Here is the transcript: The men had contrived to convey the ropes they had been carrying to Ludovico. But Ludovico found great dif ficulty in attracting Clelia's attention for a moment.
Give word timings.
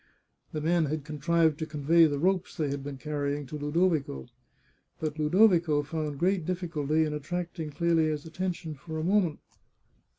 The 0.51 0.61
men 0.61 0.85
had 0.85 1.03
contrived 1.05 1.59
to 1.59 1.67
convey 1.67 2.05
the 2.05 2.17
ropes 2.17 2.57
they 2.57 2.69
had 2.71 2.83
been 2.83 2.97
carrying 2.97 3.45
to 3.45 3.55
Ludovico. 3.55 4.25
But 4.99 5.19
Ludovico 5.19 5.83
found 5.83 6.17
great 6.17 6.43
dif 6.43 6.61
ficulty 6.61 7.05
in 7.05 7.13
attracting 7.13 7.69
Clelia's 7.69 8.25
attention 8.25 8.73
for 8.73 8.97
a 8.97 9.03
moment. 9.03 9.37